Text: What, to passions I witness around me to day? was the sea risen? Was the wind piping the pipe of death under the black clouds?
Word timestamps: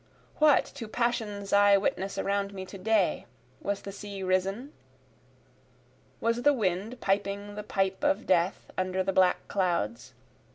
What, 0.37 0.65
to 0.65 0.87
passions 0.87 1.53
I 1.53 1.77
witness 1.77 2.17
around 2.17 2.55
me 2.55 2.65
to 2.65 2.77
day? 2.79 3.27
was 3.61 3.83
the 3.83 3.91
sea 3.91 4.23
risen? 4.23 4.73
Was 6.19 6.41
the 6.41 6.53
wind 6.53 6.99
piping 7.01 7.53
the 7.53 7.61
pipe 7.61 8.03
of 8.03 8.25
death 8.25 8.71
under 8.79 9.03
the 9.03 9.13
black 9.13 9.47
clouds? 9.47 10.15